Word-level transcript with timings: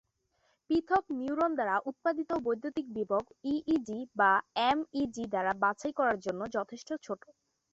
পৃথক 0.69 1.03
নিউরন 1.17 1.51
দ্বারা 1.55 1.75
উৎপাদিত 1.89 2.29
বৈদ্যুতিক 2.45 2.87
বিভব 2.95 3.23
ইইজি 3.51 3.99
বা 4.15 4.31
এম 4.63 4.79
ই 4.95 5.03
জি 5.13 5.23
দ্বারা 5.29 5.53
বাছাই 5.61 5.93
করার 5.99 6.17
জন্য 6.25 6.41
যথেষ্ট 6.55 6.89
ছোট। 7.03 7.21